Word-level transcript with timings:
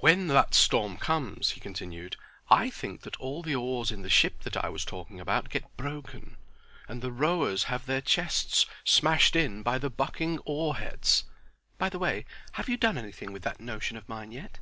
"When 0.00 0.26
that 0.26 0.52
storm 0.52 0.96
comes," 0.96 1.50
he 1.52 1.60
continued, 1.60 2.16
"I 2.50 2.70
think 2.70 3.02
that 3.02 3.14
all 3.20 3.40
the 3.44 3.54
oars 3.54 3.92
in 3.92 4.02
the 4.02 4.10
ship 4.10 4.40
that 4.40 4.56
I 4.56 4.68
was 4.68 4.84
talking 4.84 5.20
about 5.20 5.48
get 5.48 5.76
broken, 5.76 6.38
and 6.88 7.00
the 7.02 7.12
rowers 7.12 7.62
have 7.70 7.86
their 7.86 8.00
chests 8.00 8.66
smashed 8.82 9.36
in 9.36 9.62
by 9.62 9.78
the 9.78 9.88
bucking 9.88 10.38
oar 10.44 10.74
heads. 10.74 11.22
By 11.78 11.88
the 11.88 12.00
way, 12.00 12.24
have 12.54 12.68
you 12.68 12.76
done 12.76 12.98
anything 12.98 13.32
with 13.32 13.44
that 13.44 13.60
notion 13.60 13.96
of 13.96 14.08
mine 14.08 14.32
yet?" 14.32 14.58